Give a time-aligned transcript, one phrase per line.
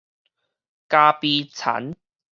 [0.87, 1.93] 咖啡田